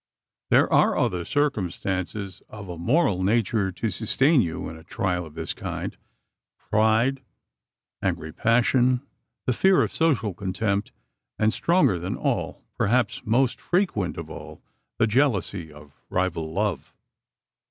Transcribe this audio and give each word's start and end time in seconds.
There 0.49 0.67
are 0.73 0.97
other 0.97 1.23
circumstances 1.23 2.41
of 2.49 2.69
a 2.69 2.77
moral 2.79 3.21
nature 3.21 3.71
to 3.73 3.91
sustain 3.91 4.41
you 4.41 4.67
in 4.67 4.75
a 4.75 4.83
trial 4.83 5.27
of 5.27 5.35
this 5.35 5.53
kind 5.53 5.95
pride, 6.57 7.21
angry 8.01 8.31
passion, 8.33 9.05
the 9.45 9.53
fear 9.53 9.83
of 9.83 9.93
social 9.93 10.33
contempt; 10.33 10.91
and, 11.37 11.53
stronger 11.53 11.99
than 11.99 12.15
all 12.17 12.63
perhaps 12.79 13.21
most 13.25 13.61
frequent 13.61 14.17
of 14.17 14.27
all 14.27 14.63
the 14.97 15.05
jealousy 15.05 15.71
of 15.71 15.91
rival 16.09 16.51
love. 16.51 16.95